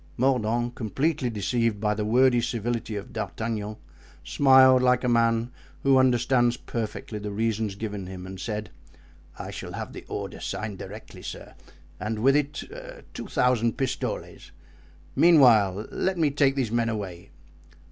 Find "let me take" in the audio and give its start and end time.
15.91-16.55